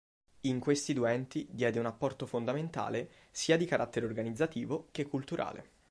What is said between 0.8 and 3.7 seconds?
due enti diede un apporto fondamentale sia di